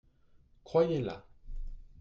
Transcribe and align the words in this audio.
Croyez-la. 0.63 1.23